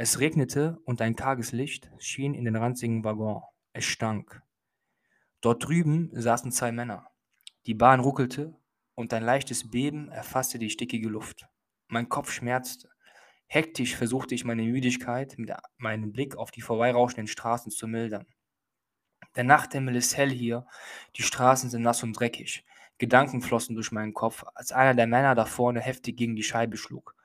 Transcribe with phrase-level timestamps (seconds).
[0.00, 3.42] Es regnete und ein Tageslicht schien in den ranzigen Waggon.
[3.72, 4.44] Es stank.
[5.40, 7.10] Dort drüben saßen zwei Männer.
[7.66, 8.56] Die Bahn ruckelte
[8.94, 11.48] und ein leichtes Beben erfasste die stickige Luft.
[11.88, 12.90] Mein Kopf schmerzte.
[13.48, 18.28] Hektisch versuchte ich meine Müdigkeit mit meinem Blick auf die vorbeirauschenden Straßen zu mildern.
[19.34, 20.64] Der Nachthimmel ist hell hier,
[21.16, 22.64] die Straßen sind nass und dreckig.
[22.98, 26.76] Gedanken flossen durch meinen Kopf, als einer der Männer da vorne heftig gegen die Scheibe
[26.76, 27.16] schlug.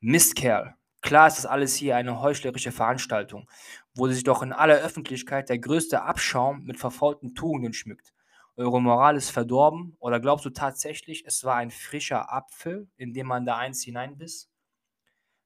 [0.00, 3.48] Mistkerl, klar ist das alles hier eine heuchlerische Veranstaltung,
[3.94, 8.12] wo sich doch in aller Öffentlichkeit der größte Abschaum mit verfaulten Tugenden schmückt.
[8.56, 13.26] Eure Moral ist verdorben oder glaubst du tatsächlich, es war ein frischer Apfel, in dem
[13.26, 14.50] man da eins hineinbiss?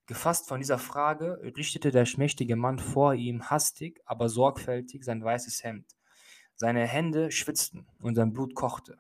[0.07, 5.65] Gefasst von dieser Frage richtete der schmächtige Mann vor ihm hastig, aber sorgfältig sein weißes
[5.65, 5.87] Hemd.
[6.57, 8.99] Seine Hände schwitzten und sein Blut kochte.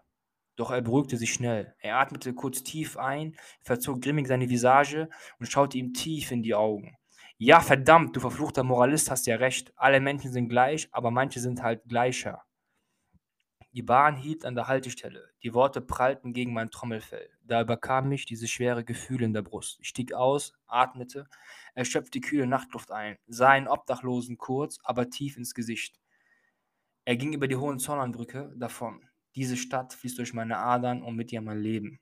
[0.57, 1.75] Doch er beruhigte sich schnell.
[1.79, 5.09] Er atmete kurz tief ein, verzog grimmig seine Visage
[5.39, 6.97] und schaute ihm tief in die Augen.
[7.39, 9.73] Ja, verdammt, du verfluchter Moralist hast ja recht.
[9.77, 12.45] Alle Menschen sind gleich, aber manche sind halt gleicher.
[13.73, 15.33] Die Bahn hielt an der Haltestelle.
[15.43, 17.29] Die Worte prallten gegen mein Trommelfell.
[17.43, 19.81] Da überkam mich dieses schwere Gefühl in der Brust.
[19.81, 21.27] Ich stieg aus, atmete,
[21.75, 26.01] erschöpfte die kühle Nachtluft ein, sah einen Obdachlosen kurz, aber tief ins Gesicht.
[27.05, 29.09] Er ging über die Hohenzollernbrücke davon.
[29.37, 32.01] Diese Stadt fließt durch meine Adern und mit ihr mein Leben.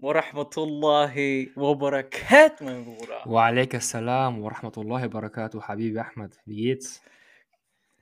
[0.00, 3.20] Rahmatullahi wa barakatuh, mein Bruder.
[3.26, 6.32] Wa salam wa rahmatullahi wa barakatuh, Habibi Ahmad.
[6.46, 7.02] Wie geht's?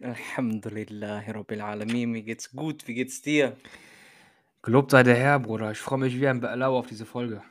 [0.00, 2.12] Alhamdulillahi Rabbil Alamin.
[2.12, 2.86] Mir geht's gut.
[2.86, 3.56] Wie geht's dir?
[4.62, 5.72] Gelobt sei der Herr, Bruder.
[5.72, 7.42] Ich freue mich wie ein Be'alawa auf diese Folge.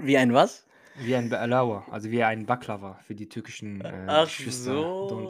[0.00, 0.64] Wie ein was?
[0.94, 5.28] Wie ein Be'alawa, also wie ein Baklava für die türkischen äh, Ach Geschwister so.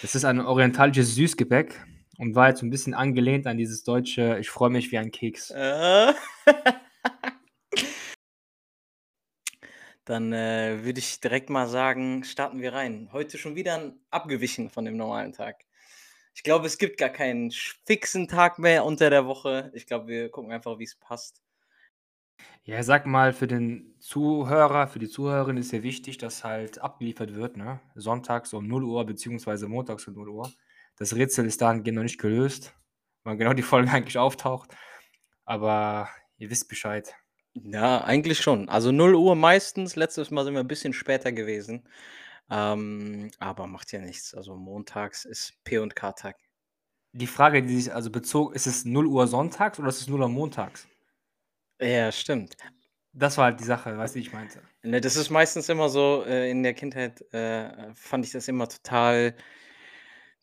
[0.00, 1.74] Das ist ein orientalisches Süßgebäck
[2.18, 5.10] und war jetzt so ein bisschen angelehnt an dieses deutsche Ich freue mich wie ein
[5.10, 5.50] Keks.
[5.50, 6.12] Äh.
[10.04, 13.08] Dann äh, würde ich direkt mal sagen, starten wir rein.
[13.12, 15.64] Heute schon wieder ein abgewichen von dem normalen Tag.
[16.34, 17.50] Ich glaube, es gibt gar keinen
[17.84, 19.70] fixen Tag mehr unter der Woche.
[19.74, 21.42] Ich glaube, wir gucken einfach, wie es passt.
[22.64, 27.34] Ja, sag mal, für den Zuhörer, für die Zuhörerin ist ja wichtig, dass halt abgeliefert
[27.34, 27.80] wird, ne?
[27.94, 30.52] Sonntags um 0 Uhr, beziehungsweise montags um 0 Uhr.
[30.98, 32.74] Das Rätsel ist dahingehend noch nicht gelöst,
[33.24, 34.70] wann genau die Folge eigentlich auftaucht.
[35.44, 37.14] Aber ihr wisst Bescheid.
[37.54, 38.68] Ja, eigentlich schon.
[38.68, 39.96] Also 0 Uhr meistens.
[39.96, 41.88] Letztes Mal sind wir ein bisschen später gewesen.
[42.50, 44.34] Ähm, aber macht ja nichts.
[44.34, 46.36] Also montags ist P und K-Tag.
[47.12, 50.20] Die Frage, die sich also bezog, ist es 0 Uhr sonntags oder ist es 0
[50.20, 50.86] Uhr montags?
[51.80, 52.56] Ja, stimmt.
[53.12, 54.62] Das war halt die Sache, weißt du, wie ich meinte.
[54.82, 58.68] Ne, das ist meistens immer so, äh, in der Kindheit äh, fand ich das immer
[58.68, 59.34] total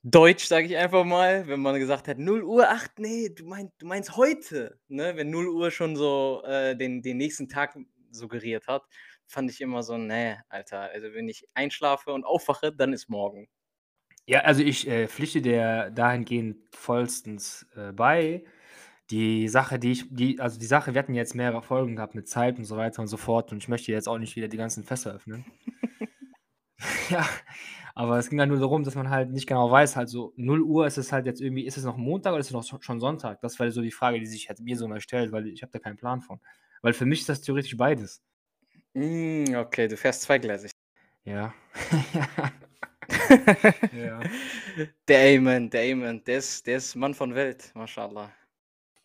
[0.06, 3.72] deutsch, sage ich einfach mal, wenn man gesagt hat, 0 Uhr, ach nee, du, mein,
[3.80, 5.14] du meinst heute, ne?
[5.16, 7.76] Wenn 0 Uhr schon so äh, den, den nächsten Tag
[8.12, 8.84] suggeriert hat,
[9.26, 13.48] fand ich immer so, nee, Alter, also wenn ich einschlafe und aufwache, dann ist morgen.
[14.28, 18.44] Ja, also ich äh, pflichte dir dahingehend vollstens äh, bei.
[19.12, 22.28] Die Sache, die ich, die, also die Sache, wir hatten jetzt mehrere Folgen gehabt mit
[22.28, 24.58] Zeit und so weiter und so fort und ich möchte jetzt auch nicht wieder die
[24.58, 25.46] ganzen Fässer öffnen.
[27.10, 27.28] ja,
[27.98, 30.62] aber es ging halt nur darum, dass man halt nicht genau weiß, halt so 0
[30.62, 33.00] Uhr ist es halt jetzt irgendwie, ist es noch Montag oder ist es noch schon
[33.00, 33.40] Sonntag?
[33.40, 35.72] Das war so die Frage, die sich halt mir so mal stellt, weil ich habe
[35.72, 36.42] da keinen Plan von.
[36.82, 38.22] Weil für mich ist das theoretisch beides.
[38.94, 40.72] Mm, okay, du fährst zweigleisig.
[41.24, 41.54] Ja.
[43.98, 44.20] ja.
[45.08, 48.30] Der Amen, der Amen, der ist, der ist Mann von Welt, mashallah.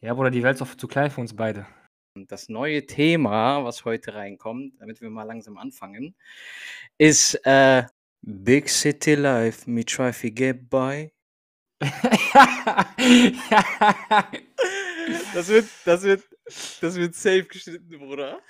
[0.00, 1.64] Ja, Bruder, die Welt ist auch zu klein für uns beide.
[2.26, 6.16] Das neue Thema, was heute reinkommt, damit wir mal langsam anfangen,
[6.98, 7.84] ist äh,
[8.22, 11.12] Big City Life, me try to get by.
[15.34, 16.22] Das wird, das wird,
[16.80, 18.40] das wird safe geschnitten, Bruder.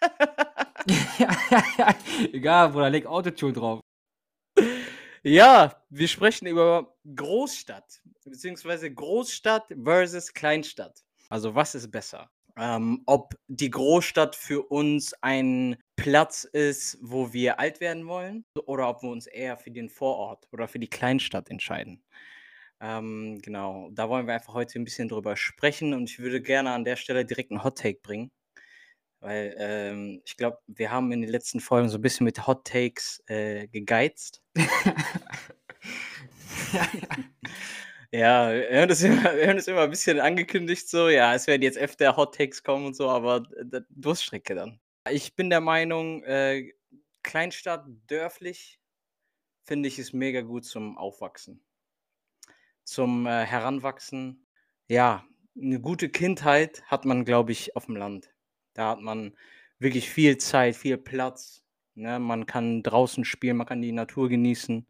[2.32, 3.80] Egal, Bruder, leg Autotune drauf.
[5.22, 11.02] Ja, wir sprechen über Großstadt, beziehungsweise Großstadt versus Kleinstadt.
[11.28, 12.30] Also was ist besser?
[12.58, 18.88] Ähm, ob die Großstadt für uns ein Platz ist, wo wir alt werden wollen oder
[18.88, 22.02] ob wir uns eher für den Vorort oder für die Kleinstadt entscheiden.
[22.80, 26.72] Ähm, genau, da wollen wir einfach heute ein bisschen drüber sprechen und ich würde gerne
[26.72, 28.30] an der Stelle direkt 'n Hot Take bringen,
[29.20, 32.66] weil, ähm, ich glaube, wir haben in den letzten Folgen so 'n bisschen mit Hot
[32.66, 34.42] Takes, äh, gegeizt.
[36.72, 37.08] Ja, ja.
[38.14, 41.46] Ja, wir haben das immer wir haben das immer 'n bisschen angekündigt so, ja, es
[41.46, 43.44] werden jetzt öfter Hot Takes kommen und so, aber
[43.88, 44.80] Durststrecke dann.
[45.08, 46.72] Ich bin der Meinung, äh,
[47.22, 48.80] Kleinstadt, dörflich,
[49.64, 51.60] finde ich, ist mega gut zum Aufwachsen.
[52.88, 54.46] Zum, äh, Heranwachsen.
[54.88, 55.24] Ja,
[55.54, 58.30] 'ne gute Kindheit hat man, glaube ich, auf'm Land.
[58.74, 59.36] Da hat man
[59.78, 61.62] wirklich viel Zeit, viel Platz,
[61.94, 62.18] ne?
[62.18, 64.86] Man kann draußen spielen, man kann die Natur genießen.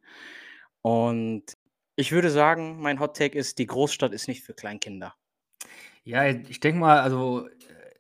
[0.82, 1.56] Und
[2.00, 5.14] ich würde sagen, mein Hot Take ist, die Großstadt ist nicht für Kleinkinder.
[6.06, 7.46] Ja, ich denke mal, also,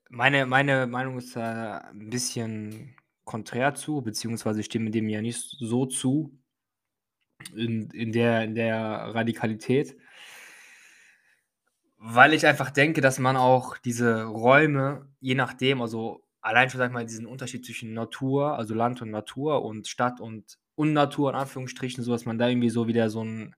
[0.08, 5.56] meine meine Meinung ist da 'n bisschen konträr zu, beziehungsweise ich stimme dem ja nicht
[5.58, 6.40] so zu
[7.56, 9.96] in in der in der Radikalität.
[11.98, 16.90] Weil ich einfach denke, dass man auch diese Räume, je nachdem also, allein schon, sage
[16.90, 21.36] ich mal, diesen Unterschied zwischen Natur, also Land und Natur und Stadt und Unnatur in
[21.36, 23.54] Anführungsstrichen, so dass man da irgendwie so wieder so 'n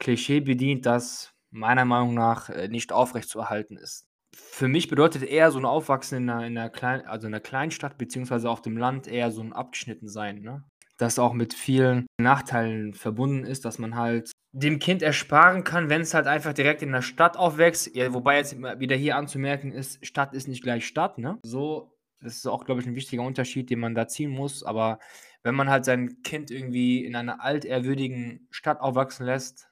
[0.00, 4.06] Klischee bedient, das meiner Meinung nach, äh, nicht aufrechtzuerhalten ist.
[4.34, 7.40] Für mich bedeutet eher so 'n Aufwachsen in 'ner in 'ner klein also in 'ner
[7.40, 10.64] Kleinstadt beziehungsweise auf dem Land eher so 'n Abgeschnittensein, ne?
[10.98, 16.14] Das auch mit vielen Nachteilen verbunden ist, dass man halt dem Kind ersparen kann, wenn's
[16.14, 17.94] halt einfach direkt in der Stadt aufwächst.
[17.94, 21.38] Ja, wobei jetzt wieder hier anzumerken ist, Stadt ist nicht gleich Stadt, ne?
[21.42, 24.62] So, das ist auch, glaube ich, 'n wichtiger Unterschied, den man da ziehen muss.
[24.64, 24.98] Aber
[25.44, 29.67] wenn man halt sein Kind irgendwie in einer altehrwürdigen Stadt aufwachsen lässt,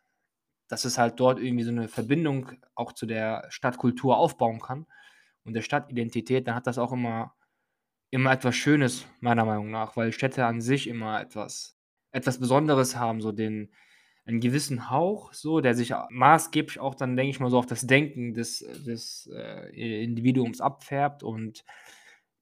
[0.69, 4.87] dass es halt dort irgendwie so 'ne Verbindung auch zu der Stadtkultur aufbauen kann
[5.45, 7.35] und der Stadtidentität, dann hat das auch immer
[8.13, 11.77] immer etwas Schönes, meiner Meinung nach, weil Städte an sich immer etwas
[12.13, 13.71] etwas Besonderes haben, so den
[14.27, 17.87] 'n gewissen Hauch so, der sich maßgeblich auch dann, denke ich mal, so auf das
[17.89, 21.65] Denken des des, äh, Individuums abfärbt und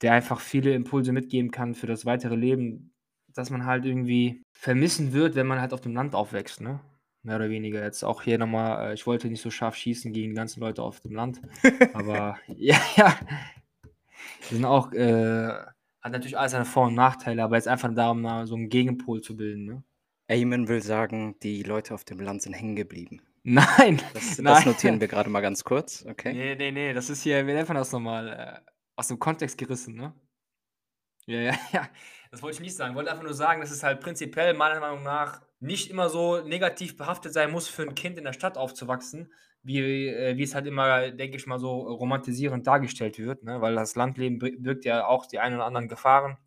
[0.03, 2.94] der einfach viele Impulse mitgeben kann für das weitere Leben,
[3.35, 6.81] das man halt irgendwie vermissen wird, wenn man halt auf dem Land aufwächst, ne?
[7.25, 10.12] Mehr oder weniger jetzt auch hier noch mal äh, ich wollte nicht so scharf schießen
[10.12, 11.41] gegen die ganzen Leute auf dem Land,
[11.94, 13.17] aber ja, ja.
[14.41, 15.49] Sind auch, äh
[16.03, 19.37] hat natürlich alles seine Vor und Nachteile, aber jetzt einfach darum, so 'n Gegenpol zu
[19.37, 19.82] bilden, ne?
[20.29, 23.23] Eyman will sagen, die Leute auf dem Land sind hängen geblieben.
[23.43, 24.65] Nein, Das das nein.
[24.67, 26.32] notieren wir grade mal ganz kurz, okay?
[26.35, 29.94] Ne, ne, ne, das ist hier wir das noch mal, äh, aus dem Kontext gerissen,
[29.94, 30.15] ne?
[31.26, 31.88] Ja, ja, ja.
[32.31, 32.93] Das wollte ich nicht sagen.
[32.93, 36.40] Ich wollte einfach nur sagen, dass es halt prinzipiell meiner Meinung nach nicht immer so
[36.43, 39.32] negativ behaftet sein muss, für 'n Kind in der Stadt aufzuwachsen,
[39.62, 43.61] wie äh, wie es halt immer, denke ich mal, so romantisierend dargestellt wird, ne?
[43.62, 46.38] Weil das Landleben bir birgt ja auch die ein oder anderen Gefahren,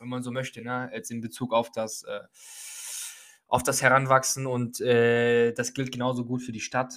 [0.00, 0.90] wenn man so möchte, ne?
[0.94, 2.20] Jetzt in Bezug auf das äh,
[3.48, 6.94] auf das Heranwachsen und, äh, das gilt genauso gut für die Stadt.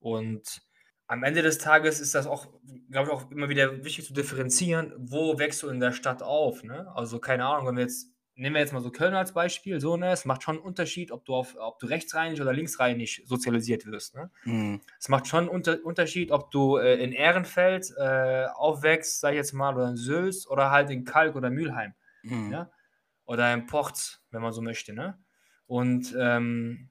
[0.00, 0.62] Und
[1.06, 2.48] am Ende des Tages ist das auch,
[2.90, 6.62] glaube ich, auch immer wieder wichtig zu differenzieren, wo wächst du in der Stadt auf,
[6.64, 6.90] ne?
[6.96, 9.96] Also, keine Ahnung, wenn wir jetzt nehmen wir jetzt mal so Köln als Beispiel, so,
[9.96, 10.10] ne?
[10.12, 14.14] Es macht schon 'n Unterschied, ob du auf ob du rechtsrheinisch oder linksrheinisch sozialisiert wirst,
[14.16, 14.30] ne?
[14.46, 14.80] Mhm.
[15.00, 19.52] Es macht schon Unter Unterschied, ob du, äh, in Ehrenfeld, äh, aufwächst, sage ich jetzt
[19.54, 21.94] mal, oder in Sülz oder halt in Kalk oder Mülheim,
[22.24, 22.54] Mhm.
[22.54, 22.70] ja?
[23.26, 25.18] Oder in Porz, wenn man so möchte, ne?
[25.66, 26.90] Und, ähm,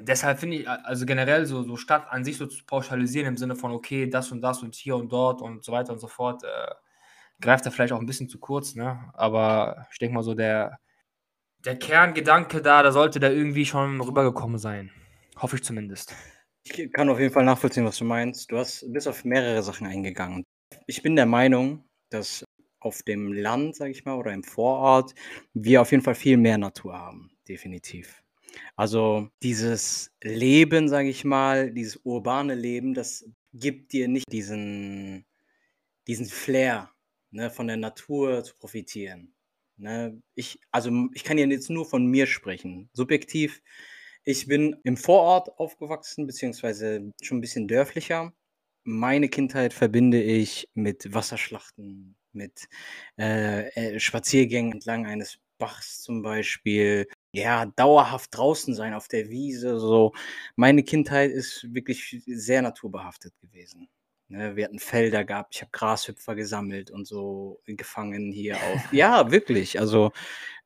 [0.00, 3.56] deshalb finde ich also generell so so Stadt an sich so zu pauschalisieren im Sinne
[3.56, 6.44] von: „Okay, das und das und hier und dort und so weiter und so fort“,
[6.44, 6.74] äh,
[7.40, 9.10] greift da vielleicht auch 'n bisschen zu kurz, ne?
[9.14, 10.78] Aber ich denke mal so, der
[11.64, 14.90] der Kerngedanke da, der sollte da irgendwie schon rübergekommen sein.
[15.38, 16.14] Hoffe ich zumindest.
[16.64, 18.52] Ich kann auf jeden Fall nachvollziehen, was du meinst.
[18.52, 20.44] Du hast bist auf mehrere Sachen eingegangen.
[20.86, 22.44] Ich bin der Meinung, dass
[22.80, 25.14] auf dem Land, sage ich mal, oder im Vorort
[25.54, 28.22] wir auf jeden Fall viel mehr Natur haben, definitiv.
[28.76, 35.26] Also, dieses Leben, sage ich mal, dieses urbane Leben, das gibt dir nicht diesen
[36.08, 36.90] diesen Flair,
[37.30, 39.34] ne, von der Natur zu profitieren,
[39.76, 40.20] ne?
[40.34, 42.88] Ich also, ich kann ja jetzt nur von mir sprechen.
[42.92, 43.62] Subjektiv,
[44.24, 48.32] ich bin im Vorort aufgewachsen, beziehungsweise schon 'n bisschen dörflicher.
[48.84, 52.68] Meine Kindheit verbinde ich mit Wasserschlachten, mit,
[53.18, 57.06] äh, äh, Spaziergängen entlang eines Bachs zum Beispiel.
[57.32, 60.12] Ja, dauerhaft draußen sein auf der Wiese, so.
[60.56, 63.88] Meine Kindheit ist wirklich sehr naturbehaftet gewesen,
[64.28, 64.56] ne?
[64.56, 69.80] Wir hatten Felder gehabt, ich habe Grashüpfer gesammelt und so gefangen hier auf ja, wirklich.
[69.80, 70.12] Also,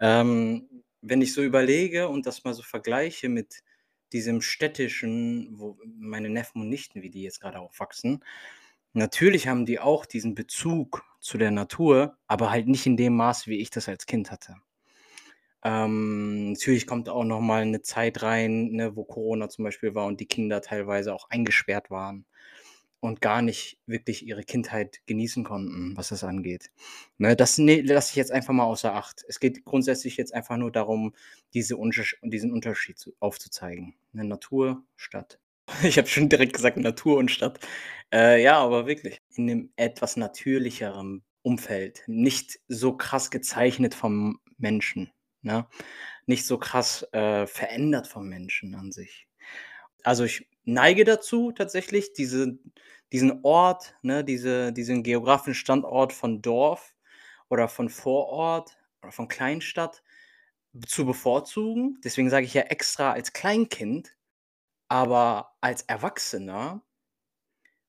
[0.00, 0.68] ähm,
[1.02, 3.62] wenn ich so überlege und das mal so vergleiche mit
[4.12, 8.24] diesem städtischen, wo meine Neffen und Nichten, wie die jetzt grade aufwachsen,
[8.94, 13.46] Natürlich haben die auch diesen Bezug zu der Natur, aber halt nicht in dem Maß,
[13.46, 14.56] wie ich das als Kind hatte.
[15.64, 20.06] Ähm, natürlich kommt auch noch mal 'ne Zeit rein, ne, wo Corona zum Beispiel war
[20.06, 22.26] und die Kinder teilweise auch eingesperrt waren
[23.02, 26.70] und gar nicht wirklich ihre Kindheit genießen konnten, was das angeht.
[27.18, 29.24] Ne, das ne lasse ich jetzt einfach mal außer Acht.
[29.28, 31.14] Es geht grundsätzlich jetzt einfach nur darum,
[31.54, 35.38] diese Untersch diesen Unterschied zu aufzuzeigen, ne, Natur, Stadt.
[35.84, 37.60] Ich habe schon direkt gesagt Natur und Stadt.
[38.12, 45.10] Äh, ja, aber wirklich in 'nem etwas natürlicheren Umfeld, nicht so krass gezeichnet vom Menschen,
[45.42, 45.66] ne?
[46.26, 49.26] Nicht so krass, äh, verändert vom Menschen an sich.
[50.04, 52.58] Also, ich neige dazu tatsächlich, diese
[53.12, 56.94] diesen Ort, ne, diese diesen geografischen Standort von Dorf
[57.50, 60.02] oder von Vorort oder von Kleinstadt
[60.86, 62.00] zu bevorzugen.
[62.04, 64.16] Deswegen sage ich ja extra als Kleinkind,
[64.88, 66.82] aber als Erwachsener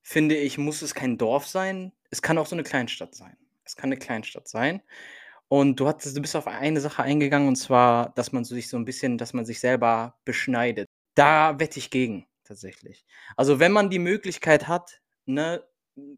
[0.06, 1.94] finde ich, muss es kein Dorf sein.
[2.12, 3.38] Es kann auch so 'ne Kleinstadt sein.
[3.64, 4.82] Es kann 'ne Kleinstadt sein.
[5.50, 8.78] Und du hattest du bist auf eine Sache eingegangen, und zwar, dass man sich so
[8.78, 10.88] 'n bisschen dass man sich selber beschneidet.
[11.16, 13.06] Da wette ich gegen tatsächlich.
[13.36, 15.64] Also, wenn man die Möglichkeit hat, ne,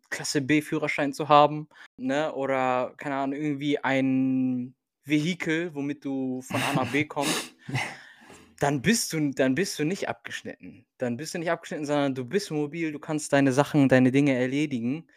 [0.09, 6.61] Klasse B Führerschein zu haben, ne, oder keine Ahnung, irgendwie ein Vehikel, womit du von
[6.61, 7.55] A nach B kommst,
[8.59, 10.85] dann bist du dann bist du nicht abgeschnitten.
[10.97, 14.33] Dann bist du nicht abgeschnitten, sondern du bist mobil, du kannst deine Sachen, deine Dinge
[14.35, 15.07] erledigen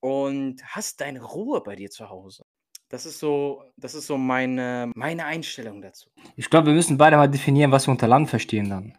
[0.00, 2.44] und hast deine Ruhe bei dir zu Hause.
[2.88, 6.10] Das ist so das ist so meine meine Einstellung dazu.
[6.36, 8.96] Ich glaube, wir müssen beide mal definieren, was wir unter Land verstehen dann.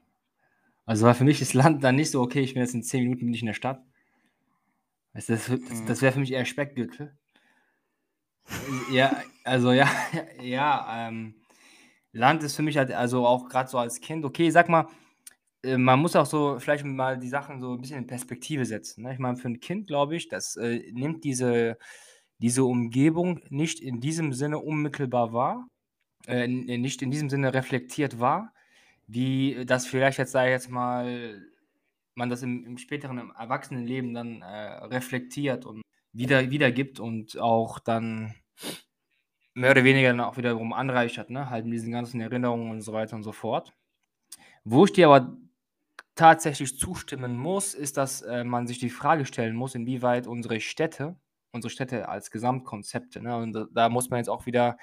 [0.87, 3.03] Also, weil für mich ist Land dann nicht so: „Okay, ich bin jetzt in 10
[3.03, 3.83] Minuten bin ich in der Stadt.“
[5.13, 5.83] Weißt du, das das Mhm.
[5.83, 7.17] das wäre für mich eher Speckgürtel.
[8.89, 9.87] Ja, also ja,
[10.41, 11.35] ja, ähm,
[12.13, 14.87] Land ist für mich halt also auch grad so als Kind okay, sage mal,
[15.63, 19.03] äh, man muss auch so vielleicht mal die Sachen so 'n bisschen in Perspektive setzen,
[19.03, 19.13] ne?
[19.13, 21.77] Ich meine, für 'n Kind glaube ich, das, äh, nimmt diese
[22.39, 25.67] diese Umgebung nicht in diesem Sinne unmittelbar wahr,
[26.27, 28.53] äh, nicht in diesem Sinne reflektiert wahr,
[29.07, 31.41] wie das vielleicht jetzt, sage ich jetzt mal
[32.15, 34.47] man das im im späteren im Erwachsenenleben dann, äh,
[34.85, 35.83] reflektiert und
[36.13, 38.33] wieder wiedergibt und auch dann
[39.53, 42.93] mehr oder weniger dann auch wiederum anreichert, ne, halt mit diesen ganzen Erinnerungen und so
[42.93, 43.73] weiter und so fort.
[44.63, 45.37] Wo ich dir aber
[46.15, 51.17] tatsächlich zustimmen muss, ist, dass, äh, man sich die Frage stellen muss, inwieweit unsere Städte
[51.53, 54.77] unsere Städte als Gesamtkonzepte, ne und da da muss man jetzt auch wieder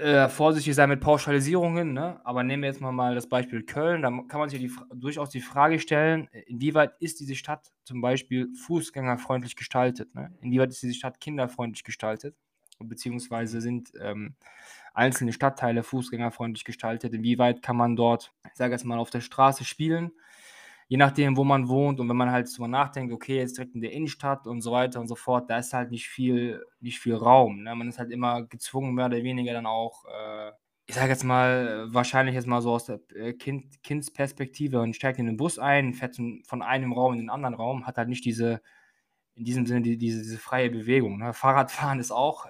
[0.00, 2.20] äh, vorsichtig sein mit Pauschalisierungen, ne?
[2.24, 5.30] Aber nehmen wir jetzt mal mal das Beispiel Köln, da kann man sich die durchaus
[5.30, 10.32] die Frage stellen, inwieweit ist diese Stadt zum Beispiel fußgängerfreundlich gestaltet, ne?
[10.40, 12.36] Inwieweit ist diese Stadt kinderfreundlich gestaltet,
[12.78, 14.34] beziehungsweise sind, ähm,
[14.94, 17.14] einzelne Stadtteile fußgängerfreundlich gestaltet?
[17.14, 20.12] Inwieweit kann man dort, ich sage jetzt mal, auf der Straße spielen,
[20.88, 23.80] je nachdem, wo man wohnt und wenn man halt drüber nachdenkt: „Okay, jetzt direkt in
[23.82, 27.14] der Innenstadt“ und so weiter und so fort, da ist halt nicht viel nicht viel
[27.14, 27.74] Raum, ne?
[27.74, 30.52] Man ist halt immer gezwungen, mehr oder weniger dann auch, äh,
[30.86, 35.18] ich sage jetzt mal, wahrscheinlich jetzt mal so aus der, äh, Kind Kindsperspektive und steigt
[35.18, 38.24] in den Bus ein, fährt von einem Raum in den anderen Raum, hat halt nicht
[38.24, 38.60] diese
[39.34, 41.32] in diesem Sinne die diese diese freie Bewegung, ne?
[41.34, 42.46] Fahrradfahren ist auch,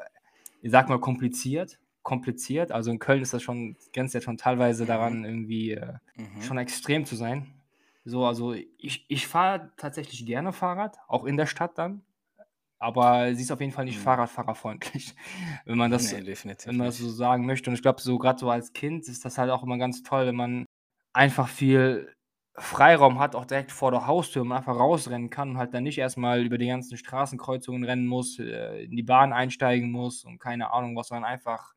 [0.62, 2.70] ich sage mal, kompliziert kompliziert.
[2.72, 6.38] Also, in Köln ist das schon grenzt ja schon teilweise daran, irgendwie, äh, Mhm.
[6.38, 7.62] schon extrem zu sein.
[8.04, 12.04] So, also ich ich fahre tatsächlich gerne Fahrrad, auch in der Stadt dann,
[12.78, 14.00] aber sie ist auf jeden Fall nicht Mhm.
[14.00, 15.14] fahrradfahrerfreundlich,
[15.66, 17.70] wenn man das Ne, definitiv wenn man das so sagen möchte.
[17.70, 20.26] Und ich glaube, so grad so als Kind ist das halt auch immer ganz toll,
[20.26, 20.66] wenn man
[21.14, 22.14] einfach viel
[22.56, 25.84] Freiraum hat, auch direkt vor der Haustür und man einfach rausrennen kann und halt dann
[25.84, 30.24] nicht erst mal über die ganzen Straßenkreuzungen rennen muss, äh, in die Bahn einsteigen muss
[30.24, 31.74] und keine Ahnung was, sondern einfach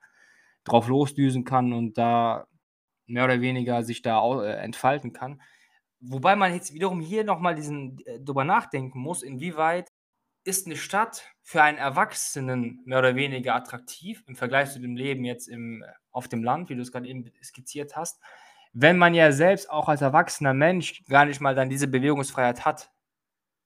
[0.63, 2.47] drauf losdüsen kann und da
[3.07, 5.41] mehr oder weniger sich da äh, entfalten kann.
[6.01, 9.89] Wobei man jetzt wiederum hier noch mal diesen äh, drüber nachdenken muss, inwieweit
[10.45, 15.25] ist 'ne Stadt für einen Erwachsenen mehr oder weniger attraktiv im Vergleich zu dem Leben
[15.25, 18.19] jetzt im auf dem Land, wie du's grad eben skizziert hast,
[18.73, 22.91] wenn man ja selbst auch als erwachsener Mensch gar nicht mal dann diese Bewegungsfreiheit hat,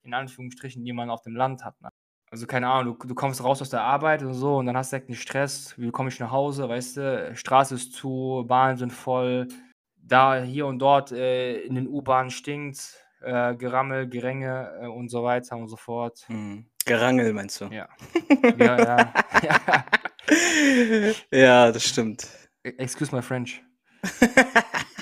[0.03, 1.89] in Anführungsstrichen, die man auf dem Land hat, ne?
[2.31, 4.91] Also, keine Ahnung, du du kommst raus aus der Arbeit und so und dann hast
[4.93, 7.35] direkt 'n Stress: „Wie komme ich nach Hause?“ Weißt du?
[7.35, 9.47] Straße ist zu, Bahnen sind voll,
[10.11, 15.23] da hier und dort, äh, in den U-Bahnen stinkt's, äh, Gerammel, Geränge, äh, und so
[15.23, 16.25] weiter und so fort.
[16.29, 16.65] Mhm.
[16.85, 17.65] Gerangel meinst du?
[17.65, 17.87] Ja.
[18.57, 19.13] Ja, ja.
[19.43, 19.85] Ja.
[21.31, 22.27] Ja, das stimmt.
[22.63, 23.61] E excuse my French.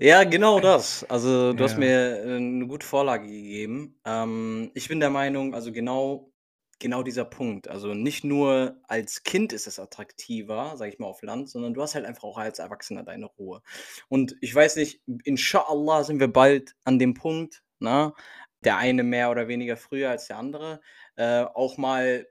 [0.00, 0.22] Ja.
[0.24, 1.04] Genau das.
[1.10, 1.78] Also, du hast Ja.
[1.78, 3.98] mir, äh, 'ne gute Vorlage gegeben.
[4.04, 6.30] Ähm, ich bin der Meinung, also genau
[6.78, 7.68] genau dieser Punkt.
[7.68, 11.82] Also, nicht nur als Kind ist es attraktiver, sage ich mal, auf Land, sondern du
[11.82, 13.62] hast halt einfach auch als Erwachsener deine Ruhe.
[14.08, 18.12] Und ich weiß nicht, Inscha Allah sind wir bald an dem Punkt, ne,
[18.64, 20.80] der eine mehr oder weniger früher als der andere,
[21.16, 22.26] äh, auch mal,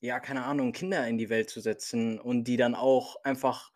[0.00, 3.72] ja, keine Ahnung, Kinder in die Welt zu setzen und die dann auch einfach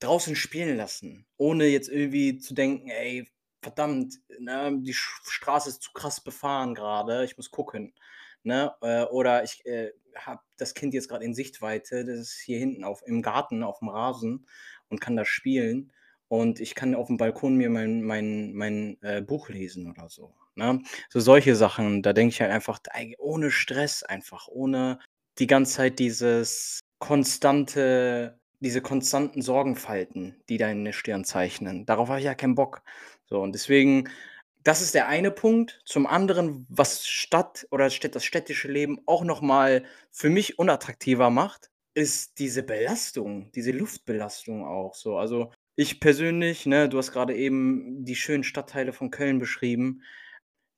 [0.00, 3.28] draußen spielen lassen, ohne jetzt irgendwie zu denken: „Ey,
[3.62, 7.94] verdammt, ne, die Straße ist zu krass befahren gerade, ich muss gucken“,
[8.46, 8.72] ne?
[8.80, 12.84] Äh, oder ich, äh, habe das Kind jetzt gerade in Sichtweite, das ist hier hinten
[12.84, 14.46] auf im Garten auf dem Rasen
[14.88, 15.92] und kann da spielen
[16.28, 20.34] und ich kann auf dem Balkon mir mein mein mein, äh, Buch lesen oder so,
[20.54, 20.80] ne?
[21.10, 22.80] So solche Sachen, da denke ich halt einfach,
[23.18, 25.00] ohne Stress einfach, ohne
[25.38, 31.84] die ganze Zeit dieses konstante diese konstanten Sorgenfalten, die deine Stirn zeichnen.
[31.84, 32.82] Darauf habe ich ja keinen Bock.
[33.26, 34.08] So, und deswegen
[34.66, 35.80] das ist der eine Punkt.
[35.84, 41.70] Zum anderen, was Stadt oder das städtische Leben auch noch mal für mich unattraktiver macht,
[41.94, 45.18] ist diese Belastung, diese Luftbelastung auch so.
[45.18, 50.02] Also, ich persönlich, ne, du hast gerade eben die schönen Stadtteile von Köln beschrieben.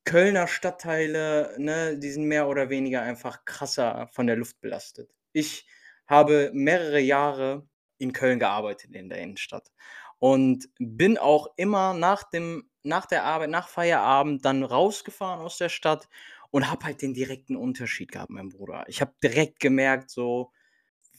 [0.04, 5.14] Kölner Stadtteile, ne, die sind mehr oder weniger einfach krasser von der Luft belastet.
[5.32, 5.66] Ich
[6.06, 7.66] habe mehrere Jahre
[7.96, 9.72] in Köln gearbeitet in der Innenstadt
[10.18, 15.68] und bin auch immer nach dem nach der Arbeit, nach Feierabend dann rausgefahren aus der
[15.68, 16.08] Stadt
[16.50, 18.84] und habe halt den direkten Unterschied gehabt, mein Bruder.
[18.88, 20.52] Ich habe direkt gemerkt, so,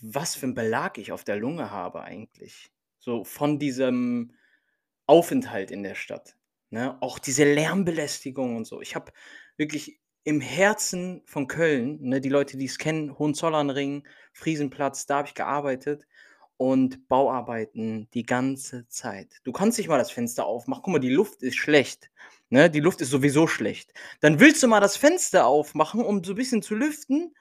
[0.01, 4.33] was für 'n Belag ich auf der Lunge habe eigentlich, so von diesem
[5.07, 6.37] Aufenthalt in der Stadt,
[6.71, 6.97] ne?
[7.01, 8.81] Auch diese Lärmbelästigung und so.
[8.81, 9.11] Ich habe
[9.57, 15.33] wirklich im Herzen von Köln, ne, die Leute, die's kennen, Hohenzollernring, Friesenplatz, da habe ich
[15.35, 16.07] gearbeitet
[16.59, 19.39] und Bauarbeiten die ganze Zeit.
[19.45, 20.83] Du kannst nicht mal das Fenster aufmachen.
[20.83, 22.11] Guck mal, die Luft ist schlecht,
[22.51, 22.69] ne?
[22.71, 23.93] Die Luft ist sowieso schlecht.
[24.21, 27.35] Dann willst du mal das Fenster aufmachen, um so 'n bisschen zu lüften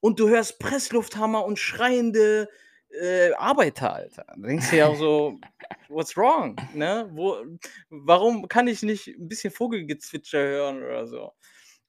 [0.00, 2.48] und du hörst Presslufthammer und schreiende,
[2.90, 4.24] äh, Arbeiter, Alter.
[4.28, 5.40] Da denkst du dir auch so:
[5.88, 7.08] „What's wrong“, ne?
[7.12, 7.38] Wo
[7.90, 11.32] warum kann ich nicht 'n bisschen Vogelgezwitscher hören oder so?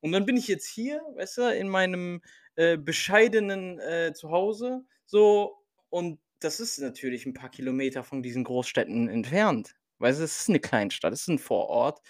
[0.02, 2.22] Und dann bin ich jetzt hier, weißt du, in meinem,
[2.56, 5.58] äh, bescheidenen, äh, Zuhause so
[5.90, 9.76] und das ist natürlich 'n paar Kilometer von diesen Großstädten entfernt.
[10.00, 12.02] Du, es ist 'ne Kleinstadt, es ist 'n Vorort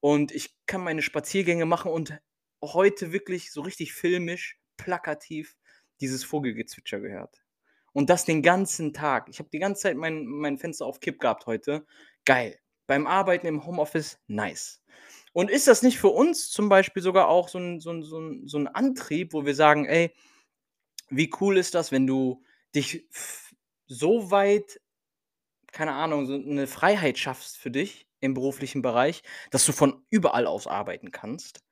[0.00, 2.18] und ich kann meine Spaziergänge machen und
[2.62, 5.56] heute wirklich so richtig filmisch, plakativ
[6.00, 7.42] dieses Vogelgezwitscher gehört.
[7.94, 9.28] Und das den ganzen Tag.
[9.30, 11.86] Ich habe die ganze Zeit mein mein Fenster auf Kipp gehabt heute.
[12.26, 12.58] Geil.
[12.88, 14.82] Beim Arbeiten im Homeoffice, nice.
[15.34, 18.18] Und ist das nicht für uns zum Beispiel sogar auch so 'n so 'n so
[18.20, 20.14] 'n so 'n Antrieb, wo wir sagen: „Ey,
[21.10, 22.42] wie cool ist das, wenn du
[22.76, 23.06] dich
[23.92, 24.80] so weit
[25.72, 30.46] keine Ahnung, so 'ne Freiheit schaffst für dich im beruflichen Bereich, dass du von überall
[30.46, 31.62] aus arbeiten kannst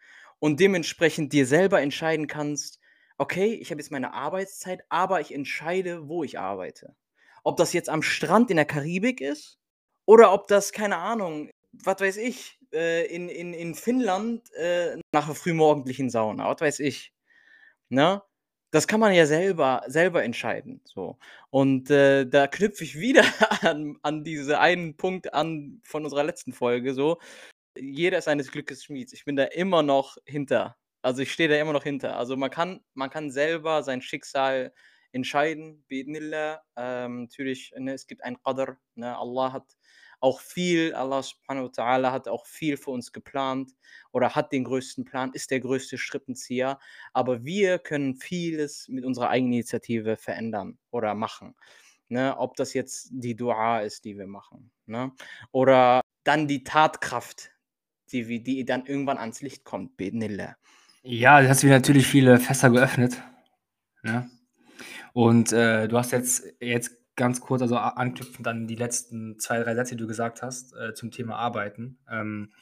[0.41, 2.81] und dementsprechend dir selber entscheiden kannst:
[3.19, 6.97] „Okay, ich habe jetzt meine Arbeitszeit, aber ich entscheide, wo ich arbeite.“
[7.45, 9.59] Ob das jetzt am Strand in der Karibik ist
[10.07, 15.29] oder ob das, keine Ahnung, was weiß ich, äh, in in in Finnland, äh, nach
[15.29, 17.13] 'ner frühmorgendlichen Sauna, was weiß ich,
[17.91, 18.23] ne?
[18.73, 21.19] Das kann man ja selber selber entscheiden, so.
[21.51, 23.25] Und, äh, da knüpfe ich wieder
[23.63, 27.19] an an diese einen Punkt an von unserer letzten Folge so.
[27.79, 29.13] Jeder ist seines Glückes Schmied.
[29.13, 30.77] Ich bin da immer noch hinter.
[31.03, 32.17] Also, ich stehe da immer noch hinter.
[32.19, 34.73] Also, man kann man kann selber sein Schicksal
[35.13, 36.63] entscheiden, bi-idhnillah.
[36.77, 39.17] Ähm, natürlich, ne, es gibt ein Qadr, ne?
[39.19, 39.65] Allah hat
[40.21, 43.73] auch viel Allah Subhanahu wa Ta'ala hat auch viel für uns geplant
[44.13, 46.79] oder hat den größten Plan, ist der größte Strippenzieher,
[47.13, 51.55] aber wir können vieles mit unserer Eigeninitiative verändern oder machen,
[52.09, 52.37] ne?
[52.37, 55.13] Ob das jetzt die Dua ist, die wir machen, ne?
[55.53, 57.51] Oder dann die Tatkraft,
[58.13, 60.57] die die dann irgendwann ans Licht kommt, bi-idhnillah.
[61.03, 63.23] Ja, da hast du mir natürlich viele Fässer geöffnet,
[64.03, 64.31] ne?
[65.13, 69.75] Und, äh, du hast jetzt jetzt ganz kurz, also, anknüpfend an die letzten 2, 3
[69.75, 71.99] Sätze, die du gesagt hast, äh, zum Thema Arbeiten.
[72.11, 72.53] Ähm,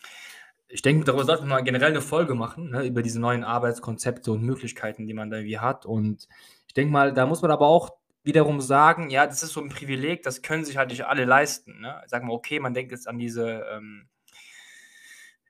[0.69, 4.33] ich denke, darüber sollten wir mal generell 'ne Folge machen, ne, über diese neuen Arbeitskonzepte
[4.33, 5.87] und Möglichkeiten, die man da irgendwie hat.
[5.87, 6.29] Und
[6.69, 7.91] ich denke mal, da muss man aber auch
[8.25, 11.81] wiederum sagen, ja, das ist so 'n Privileg, das können sich halt nicht alle leisten,
[11.81, 12.03] ne?
[12.07, 14.09] Sagen wir, okay, man denkt jetzt an diese, ähm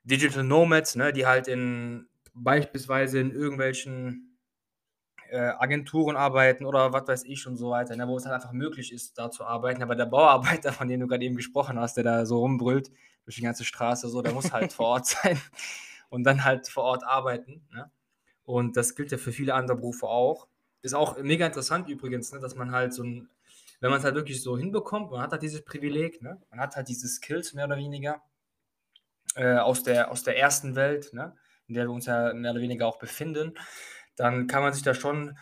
[0.05, 4.28] Digital Nomads, ne, die halt in beispielsweise in irgendwelchen,
[5.37, 8.91] Agenturen arbeiten oder was weiß ich und so weiter, ne, wo es halt einfach möglich
[8.91, 9.83] ist, da zu arbeiten.
[9.83, 12.91] Aber der Bauarbeiter, von dem du grad eben gesprochen hast, der da so rumbrüllt
[13.25, 15.39] durch die ganze Straße so, der muss halt vor Ort sein
[16.09, 17.91] und dann halt vor Ort arbeiten, ne?
[18.45, 20.47] Und das gilt ja für viele andere Berufe auch.
[20.81, 23.29] Ist auch mega interessant übrigens, ne, dass man halt so 'n
[23.81, 26.41] wenn man's halt wirklich so hinbekommt, man hat halt dieses Privileg, ne?
[26.51, 28.21] Man hat halt diese Skills mehr oder weniger
[29.35, 31.35] äh, aus der aus der ersten Welt, ne,
[31.67, 33.53] in der wir uns ja mehr oder weniger auch befinden,
[34.19, 35.37] dann kann man sich da schon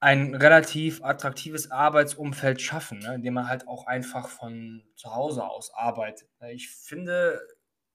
[0.00, 5.72] ein relativ attraktives Arbeitsumfeld schaffen, ne, indem man halt auch einfach von zu Hause aus
[5.74, 6.28] arbeitet.
[6.50, 7.40] Ich finde,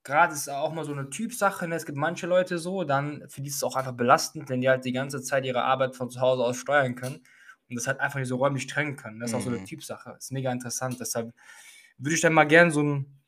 [0.03, 1.75] gerade ist auch mal so eine Typsache, ne?
[1.75, 4.69] Es gibt manche Leute so, dann für die ist es auch einfach belastend, wenn die
[4.69, 7.23] halt die ganze Zeit ihre Arbeit von zu Hause aus steuern können
[7.69, 9.19] und das halt einfach nicht so räumlich trennen können.
[9.19, 9.65] Das ist auch so eine Mhm.
[9.65, 10.15] Typsache.
[10.17, 10.99] Ist mega interessant.
[10.99, 11.33] Deshalb
[11.97, 13.21] würde ich dann mal gern so ein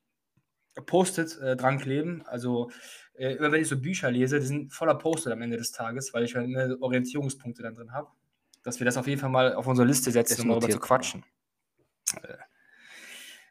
[0.86, 2.24] Post-it äh, dran kleben.
[2.26, 2.72] Also,
[3.16, 6.14] äh, immer wenn ich so Bücher lese, die sind voller Post-it am Ende des Tages,
[6.14, 8.08] weil ich halt ne, Orientierungspunkte dann drin habe.
[8.64, 11.26] Dass wir das auf jeden Fall mal auf unsere Liste setzen, um darüber zu quatschen.
[12.22, 12.38] Äh,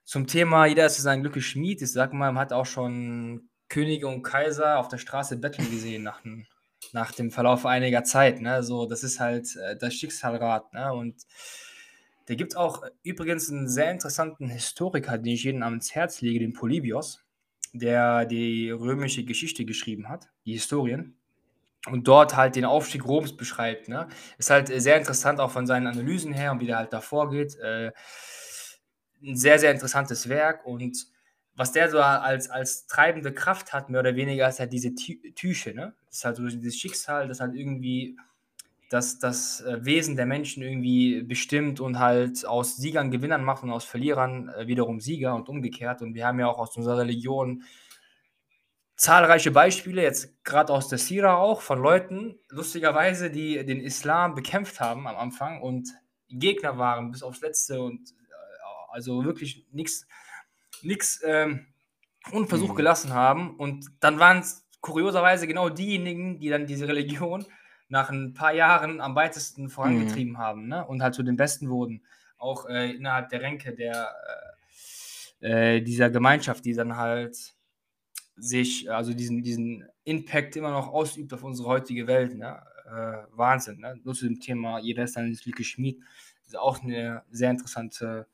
[0.05, 1.81] zum Thema Jeder ist sein Glückes Schmied.
[1.83, 6.03] Ich sag mal, man hat auch schon Könige und Kaiser auf der Straße betteln gesehen
[6.03, 6.47] nach, dem-
[6.93, 8.41] nach dem Verlauf einiger Zeit.
[8.41, 8.63] Ne?
[8.63, 10.73] So, das ist halt äh, das Schicksalrad.
[10.75, 10.93] Ne?
[10.93, 11.23] Und
[12.27, 16.39] da gibt es auch übrigens einen sehr interessanten Historiker, den ich jedem ans Herz lege,
[16.41, 17.23] den Polybios,
[17.73, 21.17] der die römische Geschichte geschrieben hat, die Historien.
[21.91, 23.89] Und dort halt den Aufstieg Roms beschreibt.
[23.89, 24.09] Ne?
[24.39, 27.31] Ist halt äh, sehr interessant, auch von seinen Analysen her und wie der halt davor
[27.31, 27.57] geht.
[27.59, 27.91] Äh,
[29.23, 31.07] ein sehr, sehr interessantes Werk und
[31.55, 35.35] was der so als, als treibende Kraft hat, mehr oder weniger, ist halt diese Tü-
[35.35, 35.95] Tüche, ne?
[36.07, 38.17] Das ist halt so dieses Schicksal, das halt irgendwie
[38.93, 43.71] das, das äh, Wesen der Menschen irgendwie bestimmt und halt aus Siegern Gewinnern macht und
[43.71, 46.03] aus Verlierern äh, wiederum Sieger und umgekehrt.
[46.03, 47.63] Und wir haben ja auch aus unserer Religion
[48.97, 54.81] zahlreiche Beispiele, jetzt gerade aus der Sira auch, von Leuten, lustigerweise, die den Islam bekämpft
[54.81, 55.89] haben am Anfang und
[56.29, 60.07] Gegner waren bis aufs Letzte und äh, also wirklich nichts
[60.83, 61.67] nix, ähm,
[62.33, 62.77] unversucht Mhm.
[62.77, 63.57] gelassen haben.
[63.57, 67.47] Und dann waren es kurioserweise genau diejenigen, die dann diese Religion
[67.93, 70.85] nach ein paar Jahren am weitesten vorangetrieben haben ne?
[70.87, 72.03] und halt zu den Besten wurden.
[72.39, 74.09] Auch äh, innerhalb der Ränke der,
[75.43, 77.37] äh, äh, dieser Gemeinschaft, die dann halt
[78.35, 82.35] sich, also diesen, diesen Impact immer noch ausübt auf unsere heutige Welt.
[82.35, 82.63] Ne?
[82.87, 83.79] Äh, Wahnsinn.
[83.81, 84.01] Ne?
[84.03, 86.01] Nur zu dem Thema, jeder ist dann ins Glück geschmied.
[86.41, 88.27] Das ist auch eine sehr interessante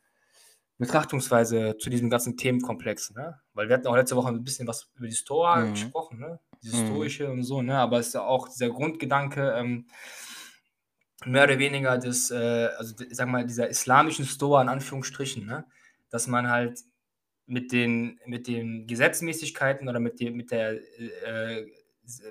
[0.79, 3.11] Betrachtungsweise zu diesem ganzen Themenkomplex.
[3.11, 3.41] Ne?
[3.55, 5.71] Weil wir hatten auch letzte Woche ein bisschen was über die Stoa Mhm.
[5.73, 6.39] gesprochen, ne?
[6.63, 6.87] Dieses Mhm.
[6.87, 7.77] Stoische und so, ne?
[7.79, 9.87] aber es ist ja auch dieser Grundgedanke, ähm,
[11.25, 15.65] mehr oder weniger des, äh, also sag mal, dieser islamischen Stoa in Anführungsstrichen, ne?
[16.11, 16.81] dass man halt
[17.47, 20.79] mit den, mit den Gesetzmäßigkeiten oder mit, dem, mit, der,
[21.27, 21.67] äh,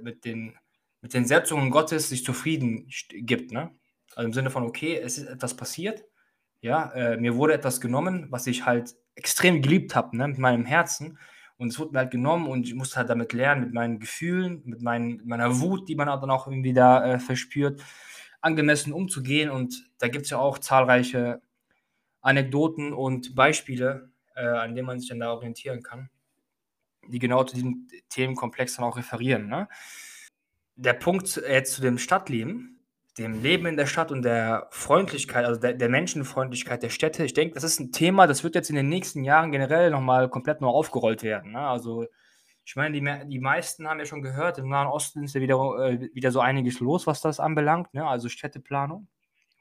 [0.01, 0.55] mit, den,
[1.01, 3.51] mit den Setzungen Gottes sich zufrieden gibt.
[3.51, 3.71] Ne?
[4.15, 6.05] Also im Sinne von, okay, es ist etwas passiert,
[6.61, 10.65] ja, äh, mir wurde etwas genommen, was ich halt extrem geliebt habe, ne, mit meinem
[10.65, 11.19] Herzen.
[11.57, 14.61] Und es wurde mir halt genommen und ich musste halt damit lernen, mit meinen Gefühlen,
[14.65, 17.83] mit, meinen, mit meiner Wut, die man dann auch irgendwie da äh, verspürt,
[18.41, 19.49] angemessen umzugehen.
[19.49, 21.41] Und da gibt es ja auch zahlreiche
[22.21, 26.09] Anekdoten und Beispiele, äh, an denen man sich dann da orientieren kann,
[27.07, 29.47] die genau zu diesem Themenkomplex dann auch referieren.
[29.47, 29.67] Ne?
[30.75, 32.76] Der Punkt jetzt zu dem Stadtleben,
[33.17, 37.33] dem Leben in der Stadt und der Freundlichkeit, also der, der Menschenfreundlichkeit der Städte, ich
[37.33, 40.61] denke, das ist ein Thema, das wird jetzt in den nächsten Jahren generell nochmal komplett
[40.61, 41.53] neu aufgerollt werden.
[41.53, 41.59] Ne?
[41.59, 42.05] Also
[42.63, 45.55] ich meine, die, die meisten haben ja schon gehört, im Nahen Osten ist ja wieder,
[45.79, 48.05] äh, wieder so einiges los, was das anbelangt, ne?
[48.05, 49.07] also Städteplanung.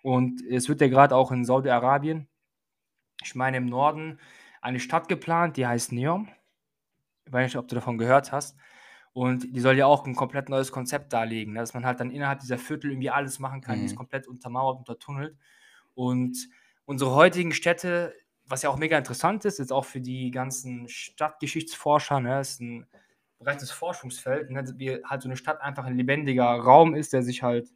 [0.03, 2.29] Und es wird ja gerade auch in Saudi-Arabien,
[3.23, 4.21] ich meine im Norden,
[4.61, 6.29] eine Stadt geplant, die heißt Neom.
[7.25, 8.57] Ich weiß nicht, ob du davon gehört hast.
[9.17, 11.61] Und die soll ja auch ein komplett neues Konzept darlegen, ne?
[11.61, 13.97] dass man halt dann innerhalb dieser Viertel irgendwie alles machen kann, die ist Mhm.
[13.97, 15.37] komplett untermauert, untertunnelt.
[15.95, 16.37] Und
[16.85, 22.21] unsere heutigen Städte, was ja auch mega interessant ist, jetzt auch für die ganzen Stadtgeschichtsforscher,
[22.21, 22.87] ne, ist ein
[23.39, 27.43] breites Forschungsfeld, ne, wie halt so eine Stadt einfach ein lebendiger Raum ist, der sich
[27.43, 27.71] halt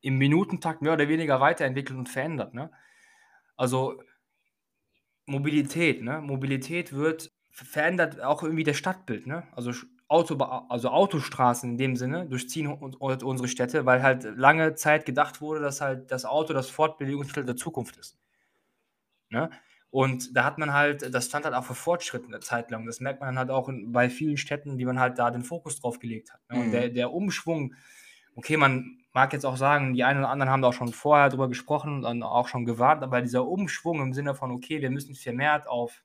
[0.00, 2.54] im Minutentakt mehr oder weniger weiterentwickelt und verändert.
[2.54, 2.70] Ne?
[3.56, 4.02] Also
[5.26, 6.20] Mobilität, ne?
[6.20, 9.46] Mobilität wird verändert auch irgendwie das Stadtbild, ne?
[9.52, 9.72] Also
[10.08, 15.06] Autoba also Autostraßen in dem Sinne durchziehen un un unsere Städte, weil halt lange Zeit
[15.06, 18.18] gedacht wurde, dass halt das Auto das Fortbewegungsmittel der Zukunft ist.
[19.30, 19.50] Ne?
[19.90, 22.86] Und da hat man halt, das stand halt auch für Fortschritt eine Zeit lang.
[22.86, 25.80] Das merkt man dann halt auch bei vielen Städten, wie man halt da den Fokus
[25.80, 26.40] drauf gelegt hat.
[26.48, 26.56] Ne?
[26.56, 26.70] Und Mhm.
[26.70, 27.74] der, der Umschwung,
[28.34, 31.28] okay, man mag jetzt auch sagen, die einen oder anderen haben da auch schon vorher
[31.28, 34.90] drüber gesprochen und dann auch schon gewarnt, aber dieser Umschwung im Sinne von, okay, wir
[34.90, 36.02] müssen vermehrt auf,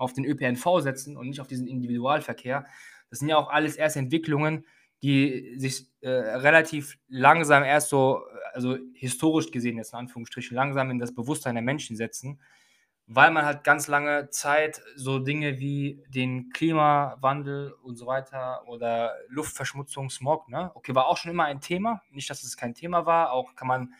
[0.00, 2.66] auf den ÖPNV setzen und nicht auf diesen Individualverkehr,
[3.10, 4.64] das sind ja auch alles erst Entwicklungen,
[5.02, 10.98] die sich äh, relativ langsam erst so, also historisch gesehen jetzt in Anführungsstrichen, langsam in
[10.98, 12.40] das Bewusstsein der Menschen setzen,
[13.06, 19.14] weil man halt ganz lange Zeit so Dinge wie den Klimawandel und so weiter oder
[19.28, 20.70] Luftverschmutzung, Smog, ne?
[20.74, 22.02] Okay, war auch schon immer ein Thema.
[22.12, 23.32] Nicht, dass es kein Thema war.
[23.32, 23.94] Auch kann man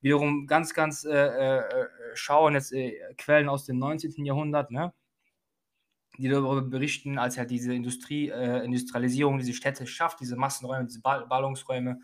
[0.00, 1.64] wiederum ganz, ganz äh, äh,
[2.14, 4.24] schauen, jetzt äh, Quellen aus dem 19.
[4.24, 4.92] Jahrhundert, ne?
[6.18, 11.00] Die darüber berichten, als halt diese Industrie, äh, Industrialisierung diese Städte schafft, diese Massenräume, diese
[11.00, 12.00] Ball Ballungsräume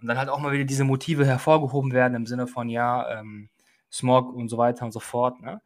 [0.00, 3.50] und dann halt auch mal wieder diese Motive hervorgehoben werden im Sinne von, ja, ähm,
[3.90, 5.40] Smog und so weiter und so fort.
[5.40, 5.62] Ne?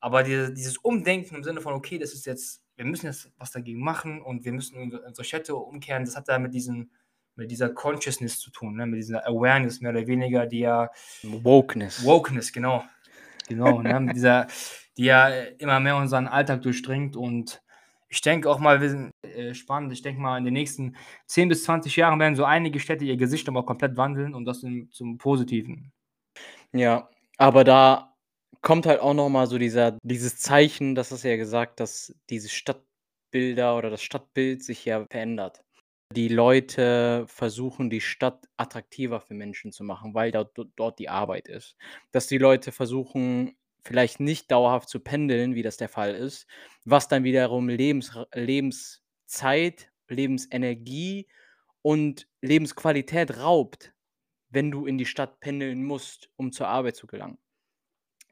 [0.00, 3.50] Aber diese, dieses Umdenken im Sinne von, okay, das ist jetzt, wir müssen jetzt was
[3.50, 6.04] dagegen machen und wir müssen unsere Städte umkehren.
[6.04, 6.90] Das hat da mit diesem
[7.36, 8.86] mit dieser Consciousness zu tun, ne?
[8.86, 10.90] mit dieser Awareness mehr oder weniger, die ja
[11.22, 12.04] Wokeness.
[12.04, 12.84] Wokeness, genau.
[13.48, 13.98] Genau, ne?
[14.00, 14.46] mit dieser,
[15.00, 17.62] die ja immer mehr unseren Alltag durchdringt und
[18.10, 19.92] ich denke auch mal, wir sind äh, spannend.
[19.94, 20.94] Ich denke mal, in den nächsten
[21.26, 24.62] 10 bis 20 Jahren werden so einige Städte ihr Gesicht aber komplett wandeln und das
[24.62, 25.90] im, zum Positiven.
[26.72, 27.08] Ja,
[27.38, 28.14] aber da
[28.60, 32.50] kommt halt auch noch mal so dieser, dieses Zeichen, das ist ja gesagt, dass diese
[32.50, 35.62] Stadtbilder oder das Stadtbild sich ja verändert.
[36.14, 41.48] Die Leute versuchen, die Stadt attraktiver für Menschen zu machen, weil dort, dort die Arbeit
[41.48, 41.76] ist.
[42.12, 46.46] Dass die Leute versuchen, vielleicht nicht dauerhaft zu pendeln, wie das der Fall ist,
[46.84, 51.28] was dann wiederum Lebens Lebenszeit, Lebensenergie
[51.82, 53.92] und Lebensqualität raubt,
[54.50, 57.38] wenn du in die Stadt pendeln musst, um zur Arbeit zu gelangen.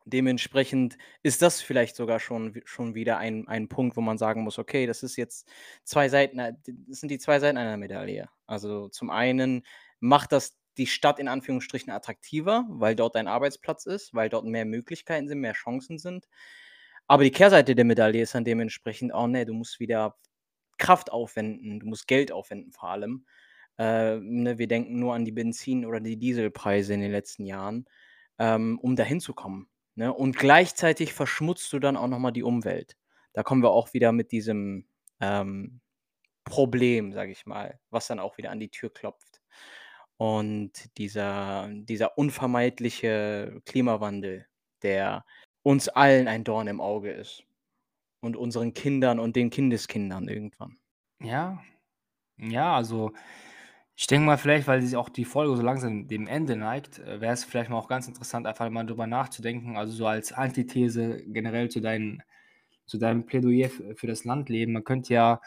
[0.05, 4.59] Dementsprechend ist das vielleicht sogar schon, schon wieder ein, ein Punkt, wo man sagen muss,
[4.59, 5.47] okay, das ist jetzt
[5.85, 8.29] zwei Seiten, äh, das sind die zwei Seiten einer Medaille.
[8.47, 9.67] Also zum einen
[10.01, 14.65] macht das die Stadt in Anführungsstrichen attraktiver, weil dort dein Arbeitsplatz ist, weil dort mehr
[14.65, 16.29] Möglichkeiten sind, mehr Chancen sind.
[17.07, 20.17] Aber die Kehrseite der Medaille ist dann dementsprechend, oh ne, du musst wieder
[20.79, 23.27] Kraft aufwenden, du musst Geld aufwenden vor allem.
[23.79, 27.87] Äh, ne, wir denken nur an die Benzin- oder die Dieselpreise in den letzten Jahren,
[28.39, 29.69] ähm, um dahin zu kommen.
[29.95, 30.13] Ne?
[30.13, 32.97] Und gleichzeitig verschmutzt du dann auch nochmal die Umwelt.
[33.33, 34.87] Da kommen wir auch wieder mit diesem
[35.21, 35.81] ähm,
[36.45, 39.28] Problem, sage ich mal, was dann auch wieder an die Tür klopft.
[40.19, 44.47] Und dieser, dieser unvermeidliche Klimawandel,
[44.83, 45.25] der
[45.63, 47.45] uns allen ein Dorn im Auge ist.
[48.21, 50.77] Und unseren Kindern und den Kindeskindern irgendwann.
[51.21, 51.63] Ja,
[52.39, 53.13] ja, also
[53.97, 57.21] ich denke mal, vielleicht, weil sich auch die Folge so langsam dem Ende neigt, äh,
[57.21, 61.23] wäre es vielleicht mal auch ganz interessant, einfach mal drüber nachzudenken, also so als Antithese
[61.27, 62.23] generell zu, deinen,
[62.87, 64.73] zu deinem Plädoyer für das Landleben.
[64.73, 65.41] Man könnte ja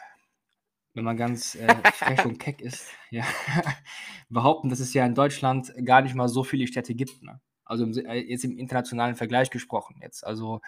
[0.94, 3.24] wenn man ganz äh, frech und keck ist, ja,
[4.28, 7.22] behaupten, dass es ja in Deutschland gar nicht mal so viele Städte gibt.
[7.22, 7.40] Ne?
[7.64, 10.26] Also im, äh, jetzt im internationalen Vergleich gesprochen jetzt.
[10.26, 10.60] Also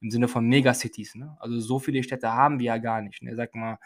[0.00, 1.14] im Sinne von Megacities.
[1.14, 1.36] Ne?
[1.40, 3.22] Also so viele Städte haben wir ja gar nicht.
[3.22, 3.34] Ne?
[3.34, 3.78] Sag mal,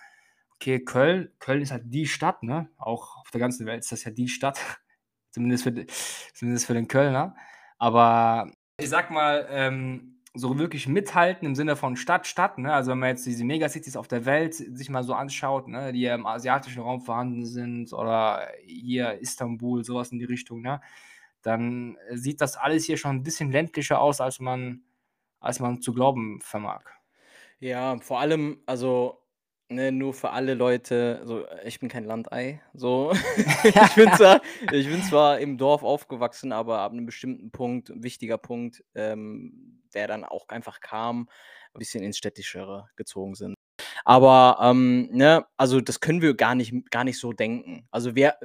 [0.57, 2.69] okay, Köln, Köln ist halt die Stadt, ne?
[2.77, 4.59] Auch auf der ganzen Welt ist das ja die Stadt.
[5.31, 5.87] zumindest, für,
[6.35, 7.37] zumindest für den Kölner.
[7.79, 12.59] Aber ich sag mal, ähm, so wirklich mithalten im Sinne von Stadt, Stadt.
[12.59, 12.73] Ne?
[12.73, 15.93] Also wenn man jetzt diese Megacities auf der Welt sich mal so anschaut, ne?
[15.93, 20.81] die ja im asiatischen Raum vorhanden sind oder hier Istanbul, sowas in die Richtung, ne?
[21.43, 24.83] dann sieht das alles hier schon ein bisschen ländlicher aus, als man,
[25.41, 26.83] als man zu glauben vermag.
[27.61, 29.19] Ja, vor allem, also
[29.71, 33.13] Ne, nur für alle Leute, so, ich bin kein Landei, so.
[33.65, 34.41] Ich bin zwar
[34.73, 39.78] ich bin zwar im Dorf aufgewachsen, aber ab einem bestimmten Punkt 'n wichtiger Punkt, ähm,
[39.95, 41.29] der dann auch einfach kam,
[41.75, 43.55] ein bisschen ins Städtischere gezogen sind.
[44.05, 47.87] Aber, ähm, ne, also das können wir gar nicht gar nicht so denken.
[47.91, 48.39] Also wer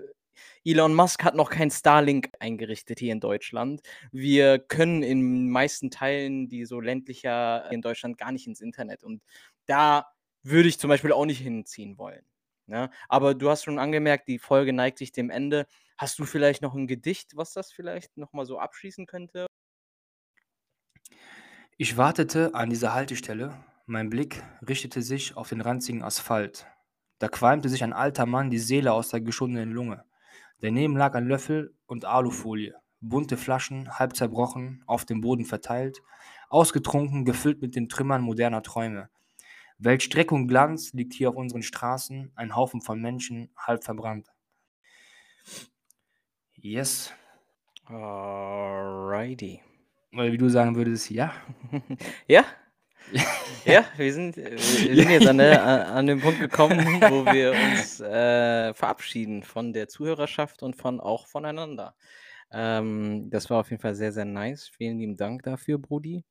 [0.66, 3.82] Elon Musk hat noch kein Starlink eingerichtet hier in Deutschland.
[4.12, 9.22] Wir können in meisten Teilen, die so ländlicher in Deutschland gar nicht ins Internet und
[9.66, 10.08] da
[10.44, 12.26] würde ich zum Beispiel auch nicht hinziehen wollen.
[12.68, 12.90] Ne?
[13.10, 15.68] Aber du hast schon angemerkt, die Folge neigt sich dem Ende.
[15.98, 19.48] Hast du vielleicht noch ein Gedicht, was das vielleicht nochmal so abschließen könnte?
[21.78, 23.52] Ich wartete an dieser Haltestelle,
[23.88, 26.68] mein Blick richtete sich auf den ranzigen Asphalt.
[27.18, 30.06] Da qualmte sich ein alter Mann die Seele aus der geschundenen Lunge.
[30.60, 36.04] Daneben lag ein Löffel und Alufolie, bunte Flaschen, halb zerbrochen, auf dem Boden verteilt,
[36.48, 39.10] ausgetrunken, gefüllt mit den Trümmern moderner Träume.
[39.80, 44.32] Welch Dreck und Glanz liegt hier auf unseren Straßen, ein Haufen von Menschen, halb verbrannt.
[46.54, 47.12] Yes.
[47.86, 49.62] Alrighty.
[50.14, 51.34] Oder wie du sagen würdest, ja.
[52.28, 52.46] ja?
[53.66, 58.00] ja, wir sind, wir sind jetzt an, der, an dem Punkt gekommen, wo wir uns
[58.00, 61.96] äh, verabschieden von der Zuhörerschaft und von auch voneinander.
[62.52, 64.68] Ähm, das war auf jeden Fall sehr, sehr nice.
[64.68, 66.24] Vielen lieben Dank dafür, Brudi.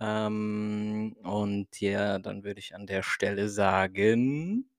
[0.00, 4.70] Ähm, und ja, dann würde ich an der Stelle sagen: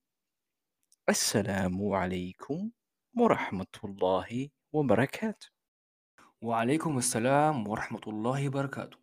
[1.05, 2.73] Assalamu alaikum
[3.13, 5.56] wa rahmatullahi wa barakatuh.
[6.42, 8.96] وعليكم السلام ورحمة الله وبركاته